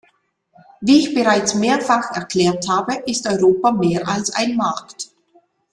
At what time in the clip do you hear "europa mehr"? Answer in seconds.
3.27-4.07